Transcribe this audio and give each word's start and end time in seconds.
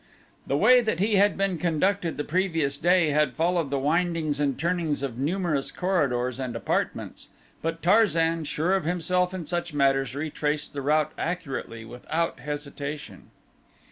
The 0.47 0.57
way 0.57 0.81
that 0.81 0.99
he 0.99 1.17
had 1.17 1.37
been 1.37 1.59
conducted 1.59 2.17
the 2.17 2.23
previous 2.23 2.75
day 2.79 3.11
had 3.11 3.35
followed 3.35 3.69
the 3.69 3.77
windings 3.77 4.39
and 4.39 4.57
turnings 4.57 5.03
of 5.03 5.19
numerous 5.19 5.69
corridors 5.69 6.39
and 6.39 6.55
apartments, 6.55 7.29
but 7.61 7.83
Tarzan, 7.83 8.45
sure 8.45 8.73
of 8.73 8.83
himself 8.83 9.31
in 9.31 9.45
such 9.45 9.75
matters, 9.75 10.15
retraced 10.15 10.73
the 10.73 10.81
route 10.81 11.11
accurately 11.19 11.85
without 11.85 12.39
hesitation. 12.39 13.29